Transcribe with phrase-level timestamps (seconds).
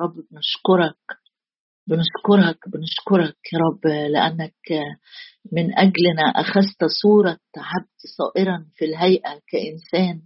[0.00, 1.18] رب بنشكرك
[1.88, 4.96] بنشكرك بنشكرك يا رب لأنك
[5.52, 10.22] من أجلنا أخذت صورة عبد صائرا في الهيئة كإنسان.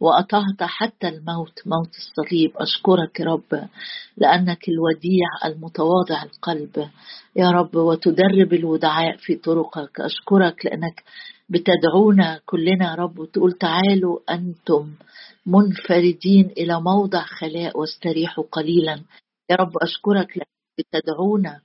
[0.00, 2.52] وأطعت حتى الموت موت الصليب.
[2.56, 3.68] أشكرك يا رب
[4.16, 6.90] لأنك الوديع المتواضع القلب.
[7.36, 10.00] يا رب وتدرب الودعاء في طرقك.
[10.00, 11.04] أشكرك لأنك
[11.48, 14.94] بتدعونا كلنا يا رب وتقول تعالوا أنتم
[15.46, 19.02] منفردين إلى موضع خلاء واستريحوا قليلا.
[19.50, 21.60] يا رب أشكرك لأنك بتدعونا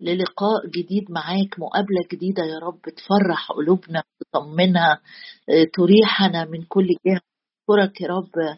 [0.00, 5.00] للقاء جديد معاك مقابلة جديدة يا رب تفرح قلوبنا تطمنها
[5.76, 7.20] تريحنا من كل جهة.
[7.68, 8.56] أشكرك يا رب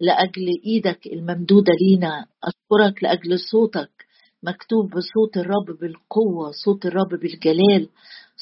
[0.00, 2.26] لأجل إيدك الممدودة لينا.
[2.44, 3.90] أشكرك لأجل صوتك
[4.42, 7.88] مكتوب بصوت الرب بالقوة صوت الرب بالجلال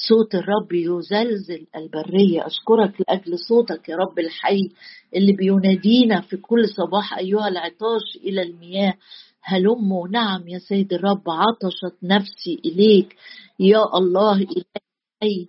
[0.08, 2.46] صوت الرب يزلزل البرية.
[2.46, 4.60] أشكرك لأجل صوتك يا رب الحي
[5.16, 8.94] اللي بينادينا في كل صباح أيها العطاش إلى المياه.
[9.48, 13.16] هلموا نعم يا سيد الرب عطشت نفسي إليك.
[13.60, 15.46] يا الله إلهي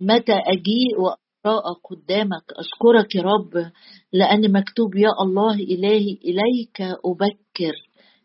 [0.00, 3.70] متى أجيء وأقرأ قدامك؟ أشكرك يا رب
[4.12, 7.74] لأن مكتوب يا الله إلهي إليك أبكر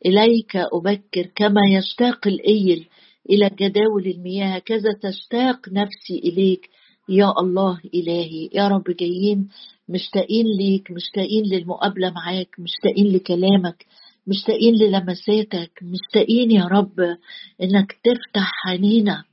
[0.06, 2.88] إليك أبكر كما يشتاق الإيل
[3.30, 6.70] إلى جداول المياه كذا تشتاق نفسي إليك.
[7.10, 9.50] يا الله إلهي يا رب جايين
[9.90, 13.86] مشتاقين ليك مشتاقين للمقابلة معاك مشتاقين لكلامك.
[14.28, 17.00] مشتاقين للمساتك مشتاقين يا رب
[17.62, 19.24] إنك تفتح عينينا.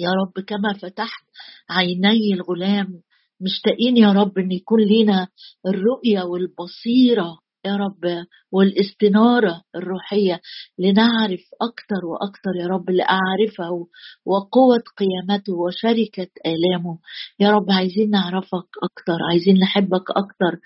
[0.00, 1.24] يا رب كما فتحت
[1.70, 3.02] عيني الغلام
[3.40, 5.28] مشتاقين يا رب إن يكون لنا
[5.66, 10.40] الرؤية والبصيرة يا رب والاستنارة الروحية
[10.78, 13.86] لنعرف أكثر وأكثر يا رب لأعرفه
[14.26, 16.98] وقوة قيامته وشركة آلامه.
[17.40, 20.58] يا رب عايزين نعرفك أكثر عايزين نحبك أكثر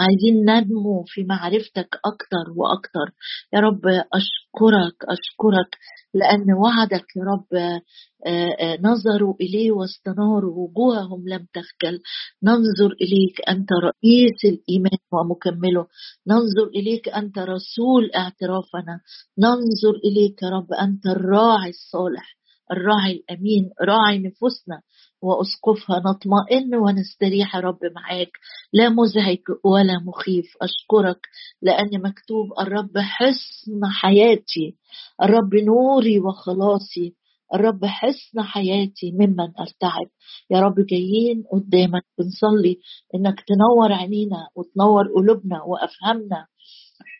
[0.00, 3.06] عايزين ننمو في معرفتك أكتر وأكتر
[3.54, 5.78] يا رب أشكرك أشكرك
[6.14, 7.46] لأن وعدك يا رب
[8.26, 12.00] آه، آه، نظروا إليه واستناروا وجوههم لم تخجل.
[12.42, 15.86] ننظر إليك أنت رئيس الإيمان ومكمله.
[16.26, 19.00] ننظر إليك أنت رسول اعترافنا.
[19.38, 22.36] ننظر إليك يا رب أنت الراعي الصالح
[22.72, 24.82] الراعي الأمين راعي نفوسنا.
[25.22, 28.30] وأسقفها نطمئن ونستريح يا رب معاك.
[28.72, 30.46] لا مزعج ولا مخيف.
[30.62, 31.20] أشكرك
[31.62, 34.76] لأن مكتوب الرب حسن حياتي.
[35.22, 37.14] الرب نوري وخلاصي.
[37.54, 40.08] الرب حسن حياتي ممن أرتعب.
[40.50, 42.04] يا رب جايين قدامك.
[42.18, 42.78] بنصلي.
[43.14, 46.46] إنك تنور عينينا وتنور قلوبنا وافهمنا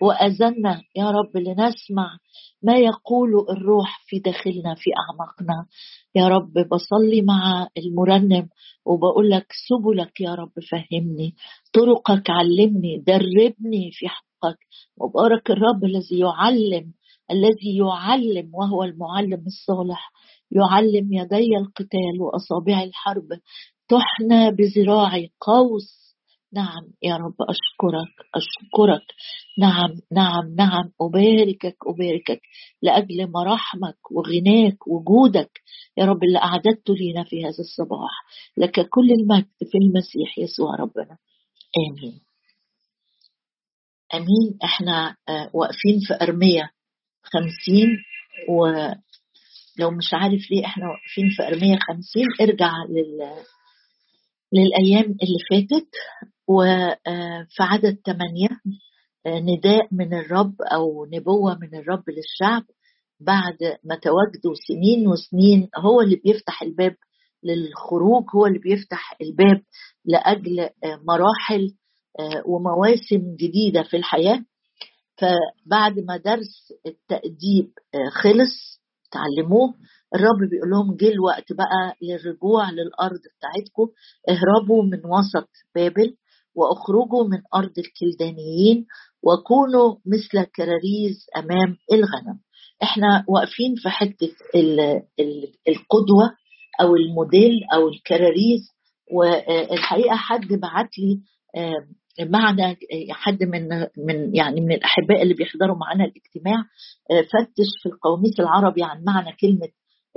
[0.03, 2.19] واذنا يا رب لنسمع
[2.63, 5.67] ما يقول الروح في داخلنا في أعماقنا.
[6.15, 8.49] يا رب بصلي مع المرنم
[8.87, 11.35] وبقول لك سبلك يا رب فهمني.
[11.73, 14.59] طرقك علمني دربني في حقك.
[14.97, 16.93] وبارك الرب الذي يعلم
[17.31, 20.13] الذي يعلم وهو المعلم الصالح.
[20.51, 23.29] يعلم يدي القتال وأصابع الحرب.
[23.89, 26.02] تحنى بذراعي قوس
[26.55, 29.07] نعم يا رب أشكرك أشكرك.
[29.59, 30.91] نعم نعم نعم.
[31.01, 32.41] أباركك أباركك
[32.83, 35.61] لأجل مراحمك وغناك وجودك.
[35.97, 38.11] يا رب اللي أعددته لينا في هذا الصباح.
[38.57, 41.19] لك كل المجد في المسيح يسوع ربنا.
[41.89, 42.21] آمين.
[44.15, 44.59] آمين.
[44.65, 46.71] إحنا آه، واقفين في ارميه
[47.23, 47.89] خمسين
[48.49, 53.43] ولو مش عارف ليه إحنا واقفين في ارميه خمسين ارجع لل
[54.55, 55.89] للأيام اللي فاتت.
[56.57, 58.49] وفي عدد ثمانية
[59.27, 62.63] آه، نداء من الرب أو نبوة من الرب للشعب
[63.21, 65.69] بعد ما تواجدوا سنين وسنين.
[65.77, 66.97] هو اللي بيفتح الباب
[67.45, 69.63] للخروج هو اللي بيفتح الباب
[70.05, 70.71] لأجل آه،
[71.09, 71.75] مراحل
[72.21, 74.45] آه، ومواسم جديدة في الحياة.
[75.19, 77.71] فبعد ما درس التأديب
[78.23, 78.81] خلص
[79.13, 79.75] تعلموه
[80.15, 83.89] الرب بيقول لهم جه الوقت بقى للرجوع للأرض بتاعتكم
[84.29, 86.17] اهربوا من وسط بابل
[86.55, 88.87] وأخرجوا من أرض الكلدانيين
[89.23, 92.39] وكونوا مثل كراريز أمام الغنم.
[92.83, 94.31] إحنا واقفين في حتة
[95.69, 96.31] القدوة
[96.81, 98.61] أو الموديل أو الكراريز
[99.13, 101.21] والحقيقة حد بعت لي
[102.21, 102.77] معنى
[103.11, 103.69] حد من
[104.07, 106.57] من يعني من الأحباء اللي بيحضروا معنا الاجتماع
[107.11, 109.69] فتش في القواميس العربي عن معنى كلمة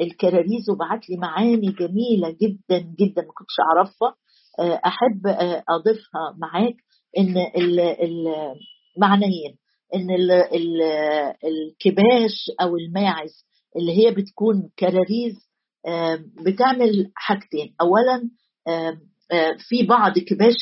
[0.01, 4.09] الكراريز وبعت لي معاني جميلة جدا جدا ما كنتش أعرفها.
[4.09, 4.15] آه،
[4.59, 6.75] أحب آه، أضيفها معاك
[7.17, 7.35] إن
[8.97, 9.55] المعنيين
[9.95, 10.07] إن
[11.45, 13.45] الكباش أو الماعز
[13.77, 15.35] اللي هي بتكون كراريز
[16.45, 17.75] بتعمل حاجتين.
[17.81, 18.29] اولا
[19.69, 20.55] في بعض كباش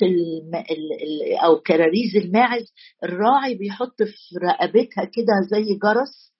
[1.45, 2.73] أو كراريز الماعز
[3.03, 6.33] الراعي بيحط في رقبتها كده زي جرس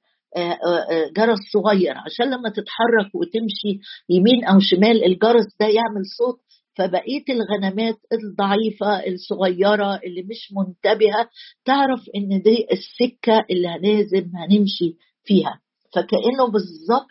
[1.17, 3.79] جرس صغير عشان لما تتحرك وتمشي
[4.09, 6.39] يمين أو شمال الجرس ده يعمل صوت
[6.75, 11.29] فبقية الغنمات الضعيفة الصغيرة اللي مش منتبهة
[11.65, 15.59] تعرف إن دي السكة اللي لازم هنمشي فيها.
[15.95, 17.07] فكأنه بالظبط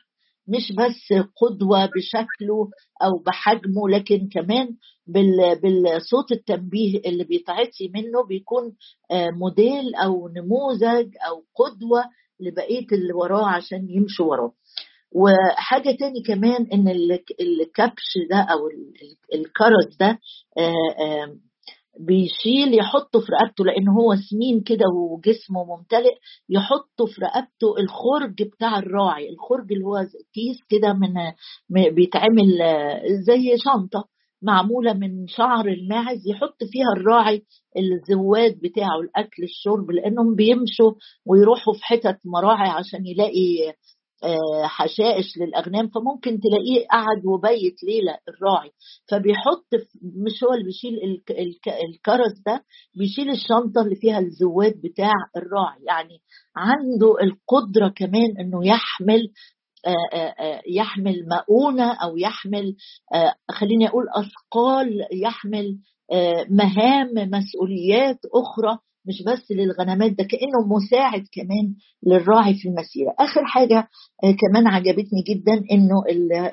[0.49, 2.71] مش بس قدوة بشكله
[3.03, 4.69] أو بحجمه لكن كمان
[5.63, 8.73] بالصوت التنبيه اللي بيتعطي منه بيكون
[9.11, 12.05] آه، موديل أو نموذج أو قدوة
[12.41, 14.53] لبقية اللي وراه عشان يمشوا وراه.
[15.15, 16.89] وحاجة تاني كمان إن
[17.41, 18.59] الكبش ده أو
[19.35, 20.19] الكرز ده
[20.59, 21.37] آه، آه،
[22.01, 26.15] بيشيل يحطه في رقبته لأن هو سمين كده وجسمه ممتلئ
[26.49, 31.15] يحطه في رقبته الخرج بتاع الراعي الخرج اللي هو كيس كده من
[31.95, 32.59] بيتعمل
[33.27, 34.05] زي شنطة
[34.43, 37.43] معمولة من شعر الماعز يحط فيها الراعي
[37.79, 40.93] الزواد بتاعه الأكل الشرب لأنهم بيمشوا
[41.27, 43.75] ويروحوا في حتت مراعي عشان يلاقي آه،
[44.65, 48.71] حشائش للأغنام فممكن تلاقيه قعد وبيت ليلة الراعي.
[49.11, 49.67] فبيحط
[50.03, 50.95] مش هو اللي بيشيل
[51.89, 52.65] الكرز ده
[52.95, 55.85] بيشيل الشنطة اللي فيها الزواد بتاع الراعي.
[55.89, 56.19] يعني
[56.57, 59.29] عنده القدرة كمان إنه يحمل
[59.87, 62.77] آه، آه، يحمل مؤونة أو يحمل
[63.51, 65.79] خليني أقول أثقال يحمل
[66.51, 68.79] مهام مسؤوليات أخرى.
[69.07, 71.75] مش بس للغنمات ده كأنه مساعد كمان
[72.07, 73.15] للراعي في المسيرة.
[73.19, 73.79] آخر حاجة
[74.25, 76.03] آه، كمان عجبتني جدا إنه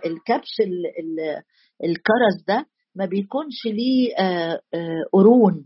[0.05, 0.55] الكبش
[1.83, 2.65] الكرز ده
[2.95, 5.65] ما بيكونش ليه آه، آه، قرون.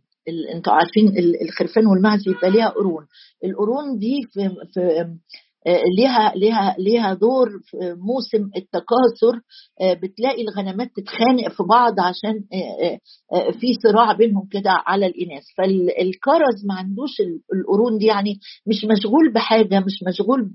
[0.56, 3.06] أنتوا عارفين الخرفان والمعز بيبقى ليها قرون.
[3.46, 4.82] القرون دي في في
[5.98, 9.42] ليها ليها ليها دور في موسم التكاثر.
[9.82, 13.00] آه، بتلاقي الغنمات تتخانق في بعض عشان آه،
[13.38, 15.44] آه، في صراع بينهم كده على الإناث.
[15.58, 17.12] فالكرز ما عندوش
[17.56, 20.50] القرون دي يعني مش مشغول بحاجة مش مشغول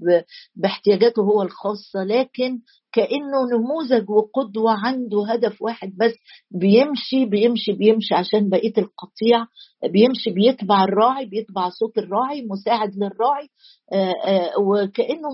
[0.57, 2.59] باحتياجاته هو الخاصة لكن
[2.93, 6.13] كأنه نموذج وقدوة عنده هدف واحد بس
[6.51, 9.47] بيمشي بيمشي بيمشي عشان بقية القطيع
[9.93, 13.49] بيمشي بيتبع الراعي بيتبع صوت الراعي مساعد للراعي
[13.93, 15.29] آه، آه، وكأنه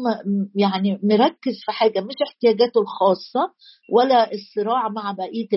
[0.55, 3.53] يعني مركز في حاجة مش احتياجاته الخاصة
[3.93, 5.49] ولا الصراع مع بقية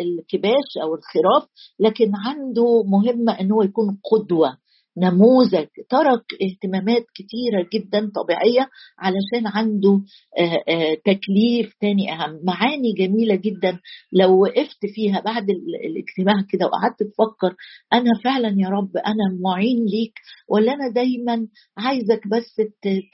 [0.00, 1.48] الكباش أو الخراف
[1.80, 4.61] لكن عنده مهمة إن هو يكون قدوة.
[4.98, 8.68] نموذج ترك اهتمامات كتيرة جدا طبيعية
[8.98, 10.00] علشان عنده
[10.38, 12.40] آه، آه، تكليف تاني أهم.
[12.44, 13.78] معاني جميلة جدا.
[14.12, 15.46] لو وقفت فيها بعد
[15.90, 17.54] الاجتماع كده وقعدت تفكر
[17.92, 20.12] أنا فعلا يا رب أنا معين ليك
[20.48, 21.46] ولا أنا دايما
[21.78, 22.60] عايزك بس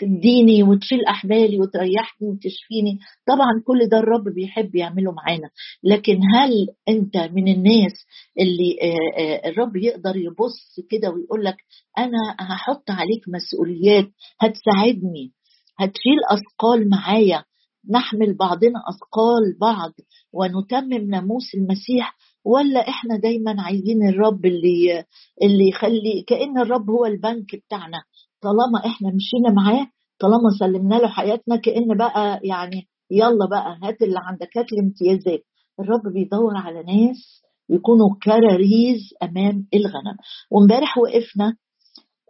[0.00, 2.98] تديني وتشيل أحبالي وتريحني وتشفيني.
[3.26, 5.50] طبعا كل ده الرب بيحب يعمله معانا.
[5.84, 6.52] لكن هل
[6.88, 7.92] أنت من الناس
[8.40, 11.56] اللي آه، الرب يقدر يبص كده ويقول لك
[11.98, 14.08] أنا هحط عليك مسؤوليات
[14.40, 15.32] هتساعدني
[15.78, 17.44] هتشيل أثقال معايا
[17.90, 19.92] نحمل بعضنا أثقال بعض
[20.32, 25.04] ونتمم ناموس المسيح ولا إحنا دايما عايزين الرب اللي
[25.42, 27.98] اللي يخلي كأن الرب هو البنك بتاعنا.
[28.42, 29.86] طالما إحنا مشينا معاه
[30.20, 35.40] طالما سلمنا له حياتنا كأن بقى يعني يلا بقى هات اللي عندك هات الامتيازات.
[35.80, 40.16] الرب بيدور على ناس يكونوا كراريز أمام الغنم.
[40.50, 41.56] وامبارح وقفنا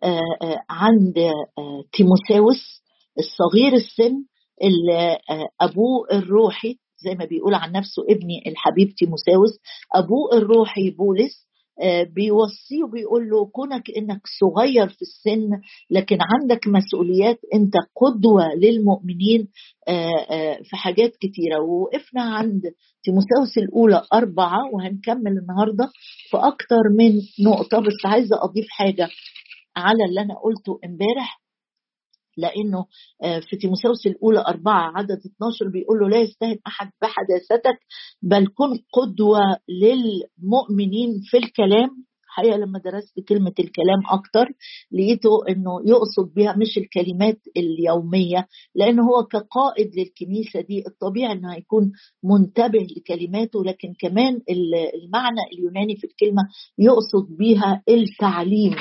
[0.02, 2.82] آه، آه، عند آه، تيموساوس
[3.18, 4.24] الصغير السن
[4.62, 5.18] اللي
[5.60, 9.58] أبوه الروحي زي ما بيقول عن نفسه ابني الحبيب تيموساوس
[9.94, 11.47] أبوه الروحي بولس
[12.14, 15.50] بيوصيه وبيقول له كونك إنك صغير في السن
[15.90, 19.48] لكن عندك مسؤوليات أنت قدوة للمؤمنين
[20.64, 21.60] في حاجات كتيرة.
[21.60, 22.62] ووقفنا عند
[23.04, 25.88] تيموساوس الأولى أربعة وهنكمل النهارده
[26.30, 27.78] في أكتر من نقطة.
[27.78, 29.08] بس عايزة أضيف حاجة
[29.76, 31.40] على اللي أنا قلته امبارح.
[32.38, 32.86] لأنه
[33.22, 37.78] آه، في تيموساوس الأولى أربعة عدد 12 بيقول له لا يستهن أحد بحداثتك
[38.22, 42.08] بل كن قدوة للمؤمنين في الكلام.
[42.28, 44.46] الحقيقة لما درست كلمة الكلام أكتر
[44.92, 51.92] لقيته إنه يقصد بها مش الكلمات اليومية لأنه هو كقائد للكنيسة دي الطبيعي إنه هيكون
[52.24, 54.40] منتبه لكلماته لكن كمان
[55.04, 56.42] المعنى اليوناني في الكلمة
[56.78, 58.74] يقصد بها التعليم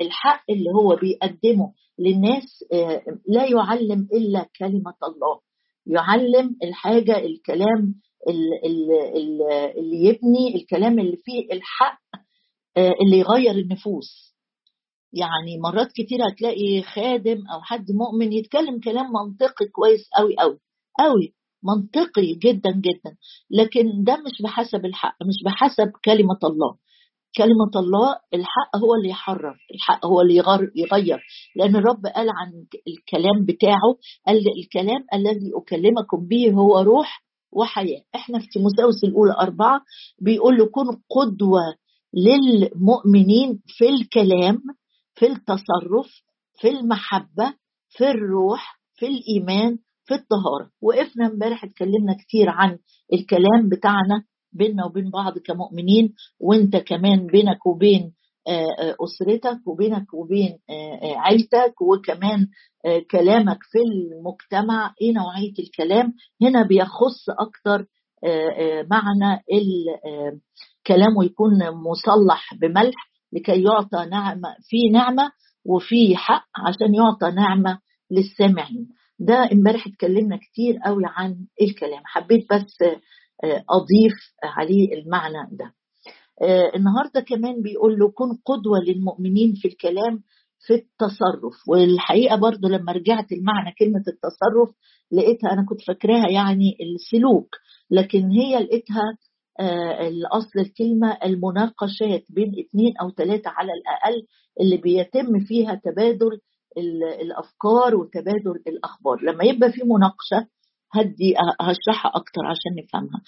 [0.00, 1.72] الحق اللي هو بيقدمه.
[2.00, 5.40] للناس آه، لا يعلم إلا كلمة الله.
[5.86, 7.94] يعلم الحاجة الكلام
[8.28, 12.00] اللي يبني الكلام اللي فيه الحق
[12.76, 14.34] آه، اللي يغير النفوس.
[15.12, 20.58] يعني مرات كتير هتلاقي خادم أو حد مؤمن يتكلم كلام منطقي كويس قوي قوي
[20.98, 23.16] قوي منطقي جدا جدا.
[23.50, 26.76] لكن ده مش بحسب الحق مش بحسب كلمة الله.
[27.36, 30.34] كلمة الله الحق هو اللي يحرر الحق هو اللي
[30.76, 31.18] يغير.
[31.56, 32.52] لأن الرب قال عن
[32.88, 33.90] الكلام بتاعه
[34.26, 38.02] قال الكلام الذي أكلمكم به هو روح وحياة.
[38.14, 39.80] إحنا في تيموثاوس الأولى أربعة
[40.22, 41.60] بيقول له كن قدوة
[42.14, 44.62] للمؤمنين في الكلام
[45.14, 46.22] في التصرف
[46.60, 47.54] في المحبة
[47.88, 50.70] في الروح في الإيمان في الطهارة.
[50.82, 52.78] وقفنا امبارح اتكلمنا كتير عن
[53.12, 58.12] الكلام بتاعنا بيننا وبين بعض كمؤمنين وانت كمان بينك وبين
[59.04, 60.58] أسرتك وبينك وبين
[61.16, 62.46] عيلتك وكمان
[63.10, 67.86] كلامك في المجتمع إيه نوعية الكلام؟ هنا بيخص أكتر
[68.90, 75.30] معنى الكلام ويكون مصلح بملح لكي يعطى نعمة في نعمة
[75.66, 77.78] وفي حق عشان يعطى نعمة
[78.10, 78.88] للسامعين.
[79.18, 82.02] ده امبارح اتكلمنا كتير قوي عن الكلام.
[82.04, 82.76] حبيت بس
[83.70, 85.74] أضيف عليه المعنى ده.
[86.74, 90.22] النهارده كمان بيقول له كن قدوة للمؤمنين في الكلام
[90.66, 91.68] في التصرف.
[91.68, 94.76] والحقيقة برضو لما رجعت المعنى كلمة التصرف
[95.12, 97.48] لقيتها أنا كنت فاكراها يعني السلوك
[97.90, 99.02] لكن هي لقيتها
[100.00, 104.26] الأصل الكلمة المناقشات بين اثنين أو ثلاثة على الأقل
[104.60, 106.38] اللي بيتم فيها تبادل
[107.22, 109.22] الأفكار وتبادل الأخبار.
[109.22, 110.46] لما يبقى في مناقشة
[110.92, 113.20] هدي هشرحها أكتر عشان نفهمها.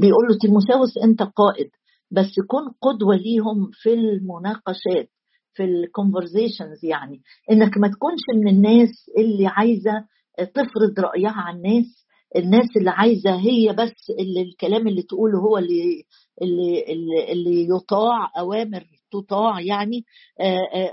[0.00, 1.70] بيقول له تيموساوس أنت قائد
[2.10, 5.08] بس كن قدوة ليهم في المناقشات
[5.54, 7.20] في الكونفرزيشنز يعني.
[7.50, 9.92] إنك ما تكونش من الناس اللي عايزة
[10.54, 12.06] تفرض رأيها على الناس
[12.36, 16.02] الناس اللي عايزة هي بس اللي الكلام اللي تقوله هو اللي
[16.42, 20.04] اللي اللي, اللي يطاع أوامر تطاع يعني.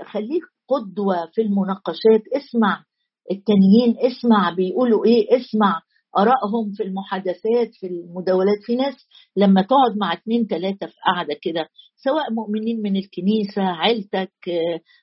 [0.04, 2.82] خليك قدوة في المناقشات اسمع
[3.30, 5.80] التانيين اسمع بيقولوا إيه اسمع
[6.18, 8.94] آرائهم في المحادثات في المداولات في ناس
[9.36, 14.32] لما تقعد مع اتنين تلاتة في قعدة كده سواء مؤمنين من الكنيسة عيلتك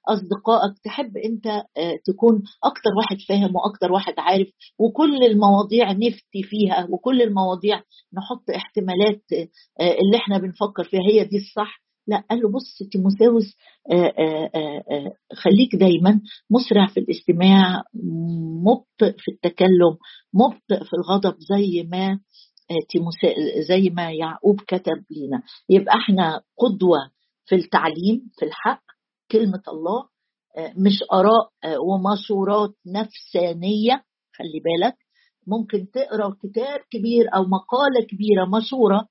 [0.09, 1.63] أصدقائك تحب أنت
[2.05, 4.47] تكون أكتر واحد فاهم وأكتر واحد عارف
[4.79, 7.77] وكل المواضيع نفتي فيها وكل المواضيع
[8.13, 9.21] نحط احتمالات
[9.81, 11.81] اللي إحنا بنفكر فيها هي دي الصح.
[12.07, 13.55] لا قال له بص تيموساوس
[15.33, 17.83] خليك دايما مسرع في الاستماع
[18.65, 19.97] مبطئ في التكلم
[20.33, 22.19] مبطئ في الغضب زي ما
[23.69, 25.43] زي ما يعقوب كتب لنا.
[25.69, 26.97] يبقى إحنا قدوة
[27.45, 28.83] في التعليم في الحق
[29.31, 30.03] كلمة الله
[30.77, 31.49] مش آراء
[31.87, 34.03] ومشورات نفسانية
[34.35, 34.95] خلي بالك.
[35.47, 39.07] ممكن تقرأ كتاب كبير أو مقالة كبيرة مشوره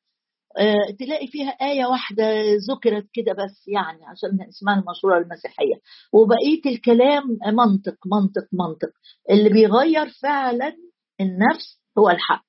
[0.99, 2.25] تلاقي فيها آية واحدة
[2.73, 5.75] ذكرت كده بس يعني عشان اسمها المشورة المسيحية.
[6.13, 7.23] وبقية الكلام
[7.55, 8.91] منطق منطق منطق.
[9.31, 10.77] اللي بيغير فعلا
[11.21, 12.45] النفس هو الحق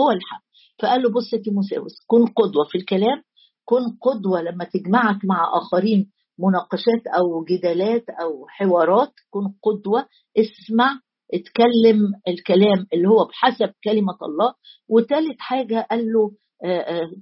[0.00, 0.42] هو الحق.
[0.82, 3.22] فقال له بص تيموساوس كن قدوة في الكلام
[3.64, 10.06] كن قدوة لما تجمعك مع آخرين مناقشات أو جدالات أو حوارات كن قدوة
[10.38, 11.00] اسمع
[11.34, 14.54] اتكلم الكلام اللي هو بحسب كلمة الله.
[14.88, 16.32] وتالت حاجة قال له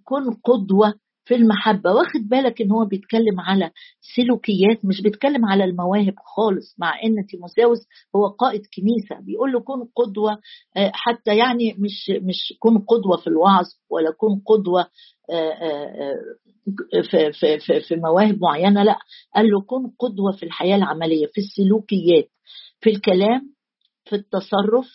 [0.04, 1.90] كن قدوة في المحبة.
[1.92, 3.70] واخد بالك إن هو بيتكلم على
[4.16, 7.78] سلوكيات مش بيتكلم على المواهب خالص مع إن تيموساوس
[8.16, 9.24] هو قائد كنيسة.
[9.24, 10.38] بيقول له كن قدوة
[10.76, 14.86] حتى يعني مش مش كن قدوة في الوعظ ولا كن قدوة
[17.10, 18.98] في, في, في, في مواهب معينة لا.
[19.34, 22.28] قال له كن قدوة في الحياة العملية في السلوكيات
[22.80, 23.54] في الكلام
[24.04, 24.86] في التصرف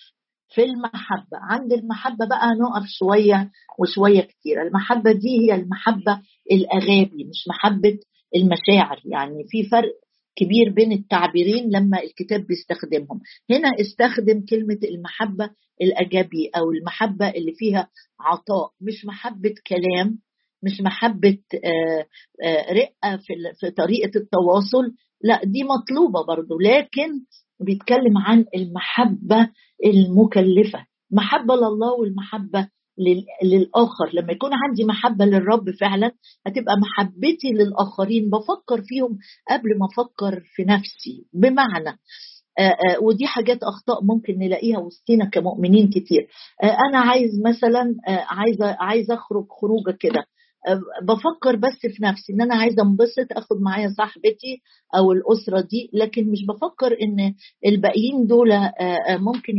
[0.54, 1.38] في المحبة.
[1.50, 4.62] عند المحبة بقى نقف شوية وشوية كتير.
[4.62, 8.00] المحبة دي هي المحبة الأغابي مش محبة
[8.36, 9.02] المشاعر.
[9.06, 9.94] يعني في فرق
[10.36, 13.22] كبير بين التعبيرين لما الكتاب بيستخدمهم.
[13.50, 15.50] هنا استخدم كلمة المحبة
[15.82, 17.88] الأجابي أو المحبة اللي فيها
[18.20, 20.20] عطاء مش محبة كلام
[20.64, 21.38] مش محبة
[22.72, 23.18] رقة
[23.60, 24.94] في طريقة التواصل.
[25.24, 26.60] لا دي مطلوبة برضو.
[26.60, 27.10] لكن
[27.66, 29.50] بيتكلم عن المحبة
[29.86, 30.86] المكلفة.
[31.12, 32.68] محبة لله والمحبة
[33.44, 34.10] للآخر.
[34.14, 36.12] لما يكون عندي محبة للرب فعلا
[36.48, 38.30] هتبقى محبتي للآخرين.
[38.30, 39.18] بفكر فيهم
[39.50, 41.26] قبل ما أفكر في نفسي.
[41.34, 41.98] بمعنى
[43.02, 46.28] ودي حاجات أخطاء ممكن نلاقيها وسطينا كمؤمنين كتير.
[46.90, 50.24] أنا عايز مثلا عايزه عايزه أخرج خروجة كده.
[51.04, 54.62] بفكر بس في نفسي إن أنا عايزة انبسط آخد معايا صاحبتي
[54.96, 57.34] أو الأسرة دي لكن مش بفكر إن
[57.66, 58.50] الباقيين دول
[59.10, 59.54] ممكن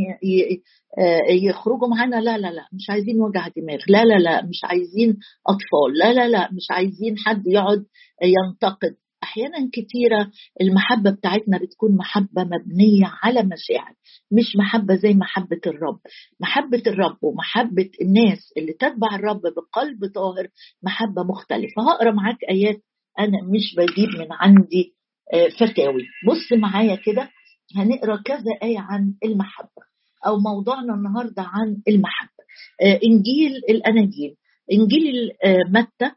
[1.30, 2.16] يخرجوا معانا.
[2.16, 3.78] لا لا لا مش عايزين وجع دماغ.
[3.88, 5.16] لا لا لا مش عايزين
[5.47, 5.99] أطفال.
[5.99, 7.85] لا لا لا مش عايزين حد يقعد
[8.23, 8.94] ينتقد.
[9.23, 13.95] أحيانا كتيرة المحبة بتاعتنا بتكون محبة مبنية على مشاعر
[14.33, 15.99] مش محبة زي محبة الرب.
[16.41, 20.49] محبة الرب ومحبة الناس اللي تتبع الرب بقلب طاهر
[20.83, 21.83] محبة مختلفة.
[21.93, 22.83] هقرأ معاك آيات
[23.19, 24.95] أنا مش بجيب من عندي
[25.35, 26.02] آه، فتاوي.
[26.29, 27.31] بص معايا كده.
[27.76, 29.83] هنقرأ كذا آية عن المحبة
[30.26, 32.43] أو موضوعنا النهارده عن المحبة.
[32.83, 34.35] آه، إنجيل الأناجيل.
[34.73, 36.11] إنجيل آه، متى؟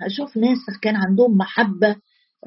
[0.00, 1.96] هشوف ناس كان عندهم محبة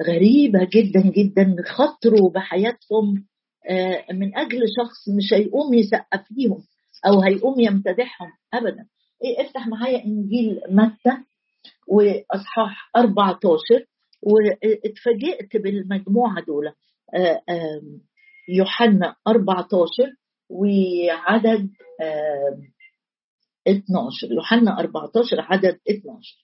[0.02, 3.24] غريبة جدا جدا خطروا بحياتهم
[3.70, 6.62] آه، من أجل شخص مش هيقوم يسقف ليهم
[7.06, 8.86] أو هيقوم يمتدحهم ابدا.
[9.24, 11.16] إيه افتح معايا إنجيل متى
[11.88, 13.60] وإصحاح 14
[14.22, 16.72] واتفاجئت بالمجموعة دول.
[18.48, 20.12] يوحنا 14
[20.50, 21.70] وعدد
[23.68, 26.36] 12 يوحنا 14 عدد 12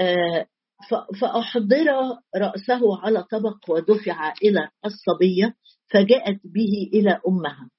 [0.00, 0.46] آه،
[1.20, 1.86] فأحضر
[2.36, 5.54] رأسه على طبق ودفع إلى الصبية
[5.90, 7.70] فجاءت به إلى أمها.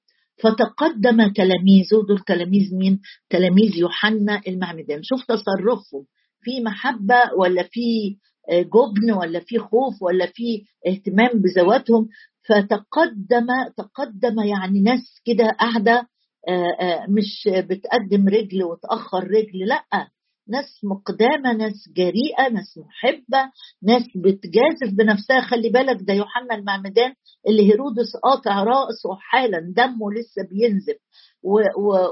[0.42, 5.02] فتقدم تلاميذه دول تلاميذ مين؟ تلاميذ يوحنا المعمدان.
[5.02, 6.06] شوف تصرفهم.
[6.40, 8.16] في محبة ولا في
[8.50, 12.08] آه، جبن ولا في خوف ولا في اهتمام بذواتهم.
[12.48, 13.46] فتقدم
[13.76, 16.08] تقدم يعني ناس كده قاعدة
[16.48, 20.08] آه، آه، مش بتقدم رجل وتأخر رجل لأ.
[20.48, 23.50] ناس مقدامة ناس جريئة ناس محبة
[23.82, 25.40] ناس بتجازف بنفسها.
[25.40, 27.12] خلي بالك ده يوحنا المعمدان
[27.48, 30.96] اللي هيرودس قاطع راسه حالا دمه لسه بينزف.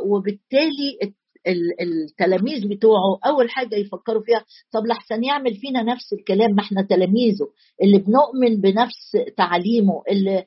[0.07, 0.99] وبالتالي
[1.81, 7.47] التلاميذ بتوعه أول حاجة يفكروا فيها طب لحسن يعمل فينا نفس الكلام ما إحنا تلاميذه.
[7.83, 10.45] اللي بنؤمن بنفس تعليمه اللي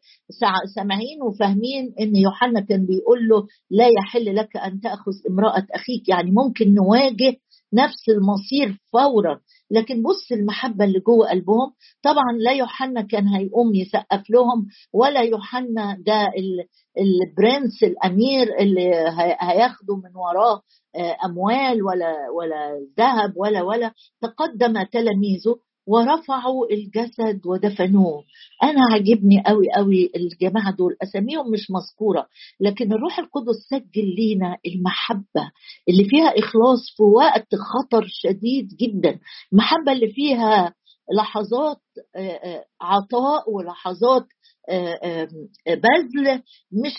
[0.75, 6.09] سامعين وفاهمين إن يوحنا كان بيقول له لا يحل لك أن تأخذ امرأة أخيك.
[6.09, 7.35] يعني ممكن نواجه
[7.73, 9.39] نفس المصير فورا.
[9.71, 11.71] لكن بص المحبة اللي جوه قلبهم.
[12.03, 16.29] طبعا لا يوحنا كان هيقوم يسقف لهم ولا يوحنا ده
[16.97, 18.91] البرنس الأمير اللي
[19.41, 20.61] هياخدوا من وراه
[20.95, 23.91] آه، أموال ولا ولا ذهب ولا ولا
[24.21, 25.55] تقدم تلاميذه.
[25.87, 28.23] ورفعوا الجسد ودفنوه.
[28.63, 32.27] أنا عجبني قوي قوي الجماعة دول أساميهم مش مذكورة
[32.59, 35.51] لكن الروح القدس سجل لينا المحبة
[35.89, 39.19] اللي فيها إخلاص في وقت خطر شديد جدا.
[39.53, 40.73] المحبة اللي فيها
[41.17, 41.81] لحظات
[42.15, 44.25] آه، آه، عطاء ولحظات
[45.67, 46.95] بذل مش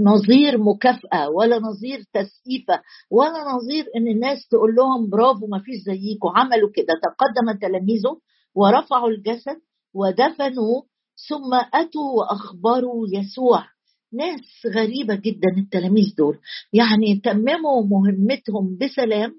[0.00, 6.28] نظير مكافأة ولا نظير تسقيفة ولا نظير إن الناس تقول لهم برافو ما فيش زيكم
[6.36, 6.94] عملوا كده.
[7.02, 8.20] تقدم تلاميذه
[8.54, 9.60] ورفعوا الجسد
[9.94, 10.82] ودفنوا
[11.28, 13.64] ثم أتوا وأخبروا يسوع.
[14.12, 14.40] ناس
[14.74, 16.38] غريبة جدا التلاميذ دول.
[16.72, 19.32] يعني تمموا مهمتهم بسلام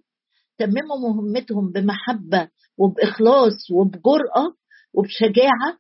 [0.57, 4.53] تمموا مهمتهم بمحبة وبإخلاص وبجرأة
[4.93, 5.77] وبشجاعة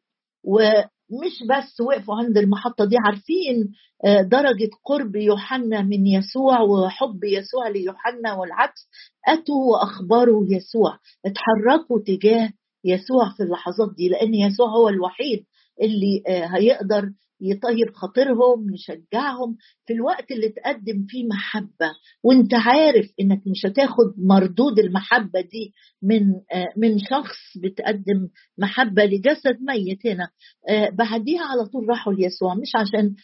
[1.11, 3.73] مش بس وقفوا عند المحطة دي عارفين
[4.05, 8.87] آه، درجة قرب يوحنا من يسوع وحب يسوع ليوحنا والعكس
[9.27, 10.97] أتوا وأخبروا يسوع.
[11.25, 12.49] اتحركوا تجاه
[12.85, 15.45] يسوع في اللحظات دي لأن يسوع هو الوحيد
[15.81, 17.09] اللي آه، هيقدر
[17.41, 21.91] يطيب خاطرهم يشجعهم في الوقت اللي تقدم فيه محبة.
[22.23, 25.73] وانت عارف إنك مش هتاخد مردود المحبة دي
[26.03, 26.21] من
[26.53, 30.27] آه، من شخص بتقدم محبة لجسد ميت هنا.
[30.69, 33.15] آه، بعديها على طول راحوا ليسوع مش عشان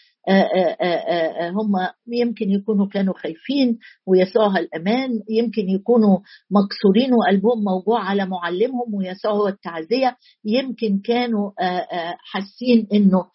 [1.52, 1.72] هم
[2.08, 6.18] يمكن يكونوا كانوا خايفين ويسوع الأمان يمكن يكونوا
[6.52, 11.52] مكسورين وقلبهم موجوع على معلمهم ويسوع هو التعزية يمكن كانوا
[12.32, 13.26] حاسين إنه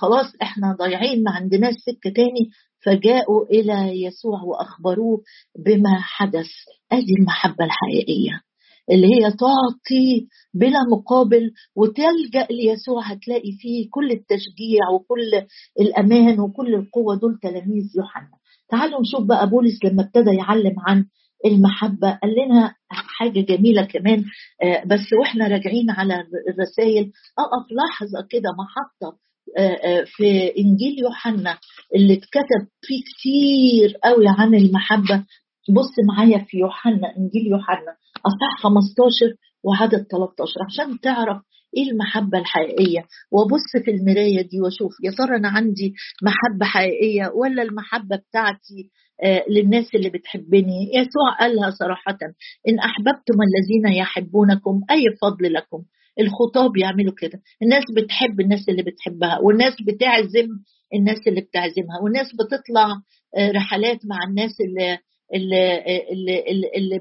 [0.00, 2.50] خلاص إحنا ضايعين ما عندناش سكة تاني.
[2.84, 5.22] فجاءوا إلى يسوع وأخبروه
[5.66, 6.46] بما حدث
[6.92, 8.40] أدي المحبة الحقيقية.
[8.90, 15.46] اللي هي تعطي بلا مقابل وتلجأ ليسوع هتلاقي فيه كل التشجيع وكل
[15.80, 17.16] الأمان وكل القوة.
[17.18, 18.28] دول تلاميذ يوحنا.
[18.70, 21.04] تعالوا نشوف بقى بولس لما ابتدى يعلم عن
[21.46, 22.10] المحبة.
[22.22, 24.24] قال لنا حاجة جميلة كمان
[24.62, 26.14] آه، بس وإحنا راجعين على
[26.48, 27.02] الرسائل.
[27.38, 29.18] أقف لحظة كده محطة
[29.58, 29.60] آه،
[30.00, 31.58] آه، في إنجيل يوحنا
[31.96, 35.24] اللي اتكتب فيه كتير قوي عن المحبة.
[35.68, 37.92] بص معايا في يوحنا إنجيل يوحنا
[38.26, 41.42] اصح 15 وعدد 13 عشان تعرف
[41.76, 43.04] إيه المحبة الحقيقية.
[43.32, 48.90] وابص في المراية دي واشوف يا ترى أنا عندي محبة حقيقية ولا المحبة بتاعتي
[49.22, 52.18] آه للناس اللي بتحبني؟ يسوع قالها صراحة
[52.68, 55.82] إن أحببتم الذين يحبونكم أي فضل لكم.
[56.20, 57.40] الخطاب يعملوا كده.
[57.62, 60.48] الناس بتحب الناس اللي بتحبها والناس بتعزم
[60.94, 62.86] الناس اللي بتعزمها والناس بتطلع
[63.36, 64.98] آه، رحلات مع الناس اللي
[65.34, 67.00] اللي اللي, اللي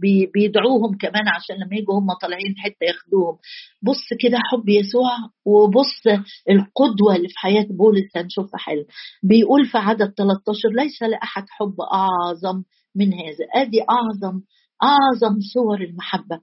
[0.00, 3.36] بي بيدعوهم كمان عشان لما يجوا هم طالعين حتة ياخدوهم.
[3.82, 5.10] بص كده حب يسوع
[5.46, 6.02] وبص
[6.50, 8.84] القدوة اللي في حياة بولس هنشوفها حلو.
[9.22, 12.62] بيقول في عدد 13 ليس لأحد حب أعظم
[12.96, 13.44] من هذا.
[13.54, 14.40] أدي أعظم
[14.82, 16.40] أعظم صور المحبة.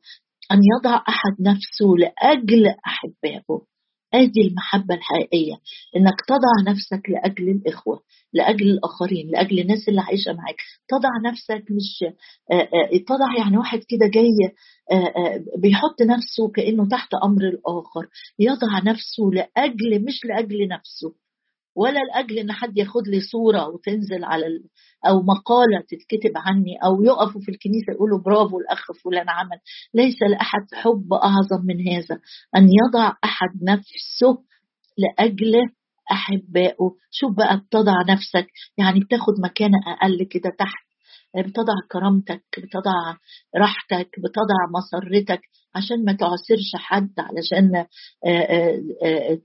[0.51, 3.61] أن يضع أحد نفسه لأجل احبائه
[4.13, 5.53] أدي المحبة الحقيقية
[5.95, 8.01] إنك تضع نفسك لأجل الإخوة
[8.33, 10.55] لأجل الآخرين لأجل الناس اللي عايشة معاك.
[10.87, 12.05] تضع نفسك مش
[13.07, 14.29] تضع يعني واحد كده جاي
[15.57, 18.07] بيحط نفسه كأنه تحت أمر الآخر.
[18.39, 21.13] يضع نفسه لأجل مش لأجل نفسه.
[21.77, 24.45] ولا لأجل إن حد ياخد لي صورة وتنزل على.
[25.07, 29.59] أو مقالة تتكتب عني أو يقفوا في الكنيسة يقولوا برافو الأخ فلان عمل.
[29.93, 32.19] ليس لأحد حب أعظم من هذا.
[32.55, 34.43] أن يضع أحد نفسه
[34.97, 35.53] لأجل
[36.11, 38.47] احبائه شوف بقى بتضع نفسك.
[38.77, 40.86] يعني بتاخد مكانه أقل كده تحت.
[41.41, 43.15] بتضع كرامتك بتضع
[43.55, 45.41] راحتك بتضع مسرتك
[45.75, 49.39] عشان ما تعسرش حد علشان آه، آه،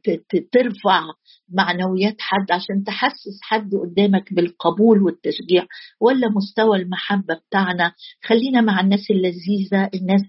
[0.52, 1.02] ترفع
[1.48, 5.66] معنويات حد عشان تحسس حد قدامك بالقبول والتشجيع.
[6.00, 7.92] ولا مستوى المحبة بتاعنا.
[8.24, 10.22] خلينا مع الناس اللذيذة الناس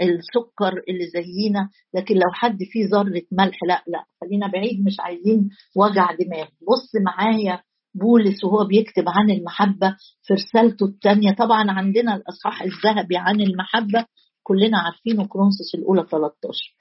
[0.00, 1.68] السكر اللي زينا.
[1.94, 6.46] لكن لو حد فيه ذرة ملح لا لا خلينا بعيد مش عايزين وجع دماغ.
[6.46, 7.62] بص معايا
[7.94, 14.06] بولس وهو بيكتب عن المحبة في رسالته الثانية طبعا عندنا الأصحاح الذهبي عن المحبة
[14.42, 16.74] كلنا عارفينه كورنثوس الأولى 13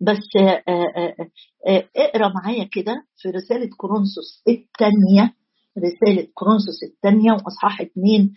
[0.00, 1.14] بس آآ آآ
[1.68, 5.34] آآ اقرأ معايا كده في رسالة كورنثوس الثانية
[5.78, 8.34] رسالة كورنثوس الثانية وأصحاح اثنين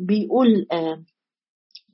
[0.00, 0.66] بيقول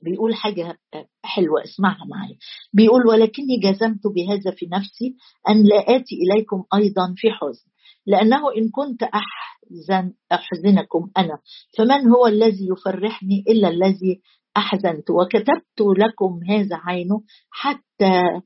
[0.03, 0.77] بيقول حاجة
[1.23, 2.37] حلوة اسمعها معي
[2.73, 5.15] بيقول ولكني جزمت بهذا في نفسي
[5.49, 7.69] أن لا آتي إليكم أيضا في حزن.
[8.05, 11.39] لأنه إن كنت أحزن أحزنكم أنا
[11.77, 14.21] فمن هو الذي يفرحني إلا الذي
[14.57, 18.41] أحزنت؟ وكتبت لكم هذا عينه حتى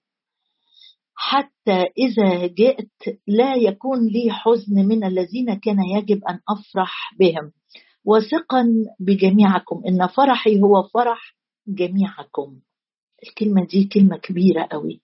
[1.15, 7.51] حتى إذا جئت لا يكون لي حزن من الذين كان يجب أن أفرح بهم.
[8.05, 8.65] وثقا
[8.99, 11.35] بجميعكم إن فرحي هو فرح
[11.67, 12.59] جميعكم.
[13.27, 15.01] الكلمة دي كلمة كبيرة قوي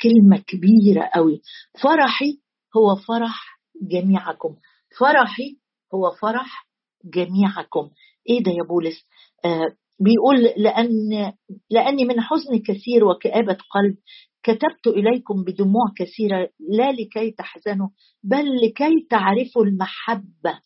[0.00, 1.40] كلمة كبيرة قوي
[1.82, 2.40] فرحي
[2.76, 4.56] هو فرح جميعكم.
[4.98, 5.56] فرحي
[5.94, 6.68] هو فرح
[7.04, 7.90] جميعكم.
[8.28, 9.06] إيه ده يا بولس؟
[9.44, 11.32] آه بيقول لأن
[11.70, 13.96] لأني من حزن كثير وكآبة قلب
[14.42, 17.88] كتبت إليكم بدموع كثيرة لا لكي تحزنوا
[18.22, 20.60] بل لكي تعرفوا المحبة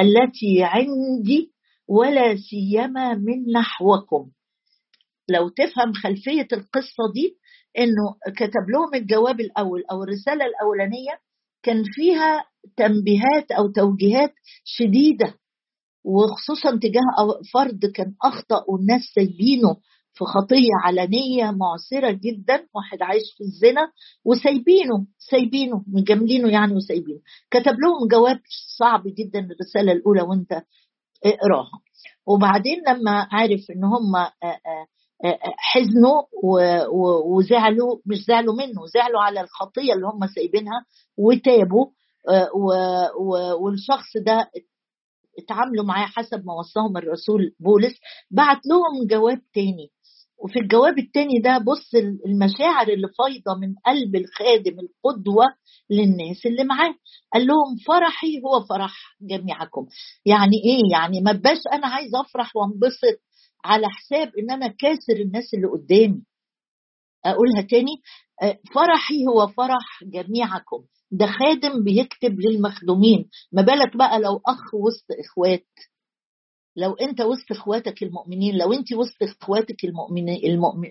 [0.00, 1.52] التي عندي
[1.88, 4.30] ولا سيما من نحوكم.
[5.28, 7.38] لو تفهم خلفية القصة دي
[7.78, 11.18] إنه كتب لهم الجواب الأول أو الرسالة الأولانية
[11.62, 12.44] كان فيها
[12.76, 14.32] تنبيهات أو توجيهات
[14.64, 15.34] شديدة
[16.04, 19.76] وخصوصا تجاه فرد كان أخطأ والناس سايبينه
[20.16, 23.90] في خطية علنية معسره جدا واحد عايش في الزنا
[24.24, 27.20] وسايبينه سايبينه مجاملينه يعني وسايبينه.
[27.50, 28.40] كتب لهم جواب
[28.78, 30.52] صعب جدا الرسالة الأولى وأنت
[31.24, 31.80] اقراها.
[32.26, 34.12] وبعدين لما عارف إن هم
[35.58, 36.22] حزنوا
[37.36, 40.84] وزعلوا مش زعلوا منه زعلوا على الخطية اللي هم سايبينها
[41.18, 41.86] وتابوا.
[43.60, 44.50] والشخص ده
[45.38, 47.54] اتعاملوا معاه حسب ما وصاهم الرسول.
[47.60, 47.94] بولس
[48.30, 49.90] بعت لهم جواب تاني.
[50.38, 51.94] وفي الجواب التاني ده بص
[52.26, 55.44] المشاعر اللي فايضة من قلب الخادم القدوة
[55.90, 56.94] للناس اللي معاه.
[57.34, 59.86] قال لهم فرحي هو فرح جميعكم.
[60.26, 63.20] يعني إيه؟ يعني ما بقاش أنا عايز أفرح وأنبسط
[63.64, 66.22] على حساب إن أنا كاسر الناس اللي قدامي.
[67.24, 68.02] أقولها تاني.
[68.74, 70.84] فرحي هو فرح جميعكم.
[71.18, 73.28] ده خادم بيكتب للمخدومين.
[73.52, 75.66] ما بالك بقى لو أخ وسط إخوات؟
[76.76, 79.84] لو أنت وسط إخواتك المؤمنين لو أنت وسط إخواتك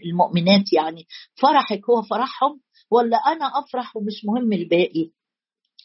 [0.05, 1.05] المؤمنات يعني
[1.41, 5.11] فرحك هو فرحهم ولا أنا أفرح ومش مهم الباقي؟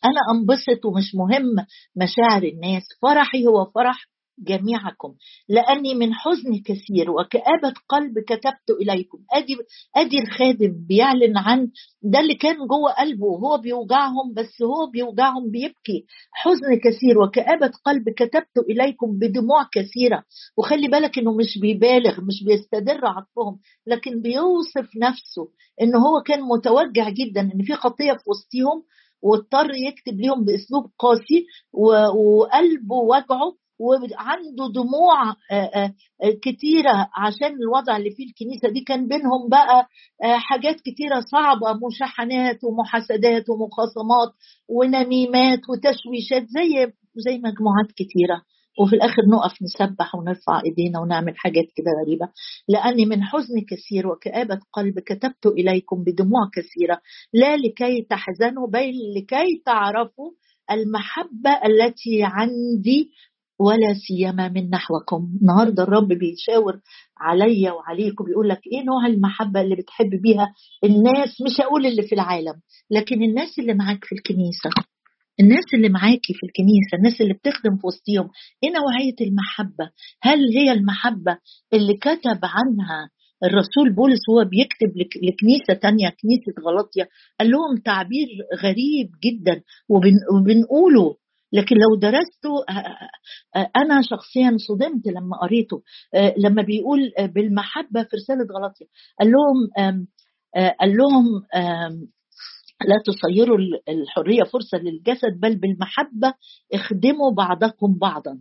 [0.04, 2.82] أنا أنبسط ومش مهم مشاعر الناس.
[3.02, 4.08] فرحي هو فرح
[4.46, 5.14] جميعكم
[5.48, 9.18] لأني من حزن كثير وكآبة قلب كتبت إليكم.
[9.32, 9.56] ادي
[9.96, 11.70] ادي الخادم بيعلن عن
[12.02, 16.06] ده اللي كان جوه قلبه وهو بيوجعهم بس هو بيوجعهم بيبكي.
[16.32, 20.22] حزن كثير وكآبة قلب كتبت إليكم بدموع كثيرة.
[20.58, 25.48] وخلي بالك إنه مش بيبالغ مش بيستدر عطفهم لكن بيوصف نفسه
[25.82, 28.82] ان هو كان متوجع جدا إن في خطية في وسطهم
[29.22, 35.94] واضطر يكتب لهم بأسلوب قاسي وقلبه وجعه وعنده دموع آه، آه،
[36.42, 38.80] كتيرة عشان الوضع اللي فيه الكنيسة دي.
[38.80, 39.88] كان بينهم بقى
[40.24, 44.32] آه، حاجات كتيرة صعبة مشاحنات ومحاسدات ومخاصمات
[44.68, 48.42] ونميمات وتشويشات زي زي مجموعات كتيرة.
[48.80, 52.28] وفي الآخر نقف نسبح ونرفع إيدينا ونعمل حاجات كده غريبة.
[52.68, 57.00] لأني من حزن كثير وكآبة قلب كتبت إليكم بدموع كثيرة
[57.32, 60.30] لا لكي تحزنوا بل لكي تعرفوا
[60.70, 63.10] المحبة التي عندي
[63.58, 65.28] ولا سيما من نحوكم.
[65.40, 66.80] النهارده الرب بيشاور
[67.20, 72.14] عليا وعليكم بيقول لك إيه نوع المحبة اللي بتحب بيها؟ الناس مش هقول اللي في
[72.14, 72.54] العالم
[72.90, 74.70] لكن الناس اللي معاك في الكنيسة.
[75.40, 78.28] الناس اللي معاكي في الكنيسة الناس اللي بتخدم في وسطيهم
[78.64, 79.90] إيه نوعية المحبة؟
[80.22, 81.38] هل هي المحبة
[81.72, 83.10] اللي كتب عنها
[83.44, 84.90] الرسول بولس هو بيكتب
[85.22, 87.08] لكنيسة تانية كنيسة غلطية
[87.40, 88.26] قال لهم تعبير
[88.62, 89.62] غريب جدا
[90.34, 91.16] وبنقوله
[91.52, 95.82] لكن لو درسته آه، آه، آه، أنا شخصيا صدمت لما قريته.
[96.38, 98.86] لما بيقول بالمحبة في رسالة غلطيه
[99.20, 99.90] قال لهم
[100.80, 101.24] قال لهم
[102.88, 103.58] لا تصيروا
[103.88, 106.34] الحرية فرصة للجسد بل بالمحبة
[106.74, 108.38] اخدموا بعضكم بعضا.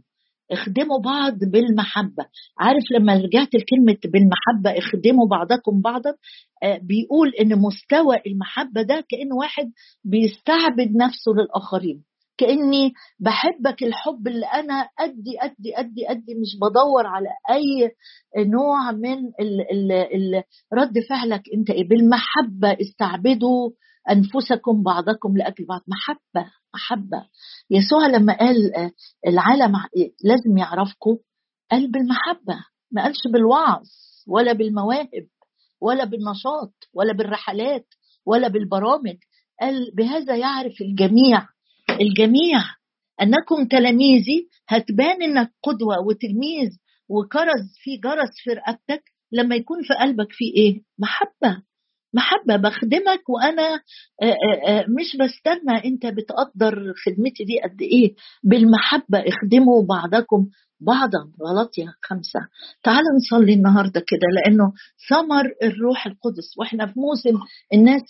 [0.52, 2.26] اخدموا بعض بالمحبة.
[2.60, 6.14] عارف لما رجعت لكلمة بالمحبة اخدموا بعضكم بعضا؟
[6.64, 9.72] بيقول إن مستوى المحبة ده كأن واحد
[10.04, 12.04] بيستعبد نفسه للآخرين.
[12.38, 17.92] كأني بحبك الحب اللي أنا أدي أدي أدي أدي مش بدور على أي
[18.46, 21.42] نوع من ال ال ال رد فعلك.
[21.54, 23.70] أنت إيه؟ بالمحبة استعبدوا
[24.12, 25.82] أنفسكم بعضكم لأجل بعض.
[25.88, 27.26] محبة محبة.
[27.72, 28.56] يسوع لما قال
[29.28, 29.74] العالم
[30.24, 31.18] لازم يعرفكم
[31.72, 32.56] قال بالمحبة.
[32.92, 33.86] ما قالش بالوعظ
[34.28, 35.28] ولا بالمواهب
[35.82, 37.86] ولا بالنشاط ولا بالرحلات
[38.26, 39.18] ولا بالبرامج.
[39.62, 41.48] قال بهذا يعرف الجميع.
[42.02, 42.60] الجميع.
[43.22, 46.70] أنكم تلاميذي هتبان إنك قدوة وتلميذ
[47.10, 51.64] وكرز في جرس في رقبتك لما يكون في قلبك في إيه؟ محبة.
[52.14, 53.82] محبة بخدمك وأنا
[55.00, 58.16] مش بستنى أنت بتقدر خدمتي دي قد إيه.
[58.44, 60.48] بالمحبة اخدموا بعضكم
[60.80, 61.32] بعضا.
[61.44, 62.40] غلطية خمسة.
[62.84, 64.74] تعال نصلي النهاردة كده لأنه
[65.10, 66.58] ثمر الروح القدس.
[66.58, 67.40] وإحنا في موسم
[67.74, 68.02] الناس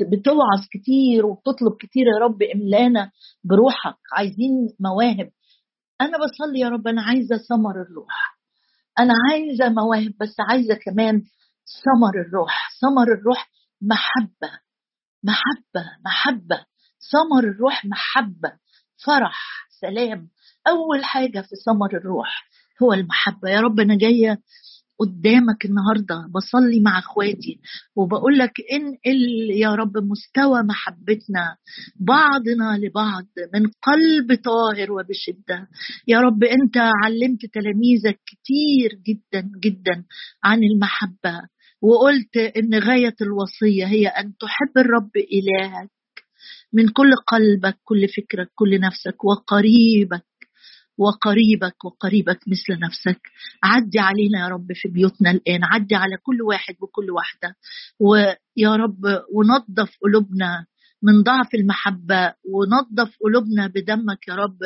[0.00, 3.10] بتوعظ كتير وبتطلب كتير يا رب إملانا
[3.44, 3.96] بروحك.
[4.12, 5.30] عايزين مواهب.
[6.00, 8.34] أنا بصلي يا رب أنا عايزة ثمر الروح.
[8.98, 11.22] أنا عايزة مواهب بس عايزة كمان
[11.64, 13.50] ثمر الروح ثمر الروح
[13.82, 14.64] محبة
[15.24, 16.64] محبة محبة.
[17.12, 18.52] ثمر الروح محبة
[19.04, 20.28] فرح سلام.
[20.68, 22.48] أول حاجة في ثمر الروح
[22.82, 23.50] هو المحبة.
[23.50, 24.38] يا رب أنا جاية
[24.98, 27.60] قدامك النهارده بصلي مع إخواتي
[27.96, 31.56] وبقول لك انقل يا رب مستوى محبتنا
[32.00, 35.68] بعضنا لبعض من قلب طاهر وبشدة.
[36.08, 40.04] يا رب أنت علمت تلاميذك كتير جدا جدا
[40.44, 41.53] عن المحبة.
[41.84, 45.90] وقلت إن غاية الوصية هي أن تحب الرب إلهك
[46.72, 50.24] من كل قلبك كل فكرك كل نفسك وقريبك
[50.98, 53.20] وقريبك وقريبك مثل نفسك.
[53.62, 55.64] عدي علينا يا رب في بيوتنا الآن.
[55.64, 57.56] عدي على كل واحد وكل واحدة.
[58.00, 60.66] ويا رب ونظف قلوبنا
[61.02, 64.58] من ضعف المحبة ونظف قلوبنا بدمك يا رب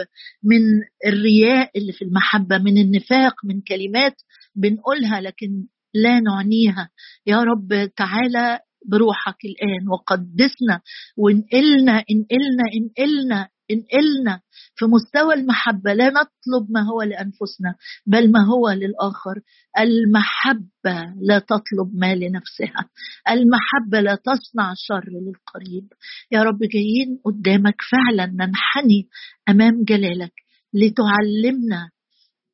[0.43, 0.61] من
[1.07, 4.17] الرياء اللي في المحبة من النفاق من كلمات
[4.55, 5.67] بنقولها لكن
[6.03, 6.91] لا نعنيها.
[7.27, 10.81] يا رب تعالى بروحك الآن وقدسنا
[11.17, 14.41] وانقلنا انقلنا انقلنا انقلنا
[14.75, 15.93] في مستوى المحبة.
[15.93, 17.75] لا نطلب ما هو لأنفسنا
[18.07, 19.41] بل ما هو للآخر.
[19.79, 22.89] المحبة لا تطلب ما لنفسها.
[23.31, 25.93] المحبة لا تصنع شر للقريب.
[26.33, 29.09] يا رب جايين قدامك فعلا ننحني
[29.49, 30.33] أمام جلالك
[30.75, 31.91] لتعلمنا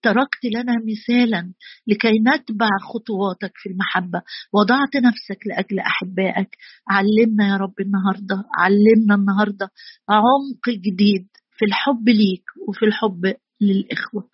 [0.04, 1.52] تركت لنا مثالا
[1.86, 4.22] لكي نتبع خطواتك في المحبة.
[4.52, 6.50] وضعت نفسك لأجل أحبائك.
[6.88, 9.70] علمنا يا رب النهارده علمنا النهارده
[10.08, 14.28] عمق جديد في الحب ليك وفي الحب للإخوة.